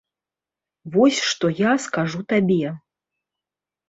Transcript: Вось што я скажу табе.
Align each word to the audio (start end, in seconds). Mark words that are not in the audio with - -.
Вось 0.95 1.19
што 1.31 1.51
я 1.59 1.73
скажу 1.83 2.19
табе. 2.33 2.67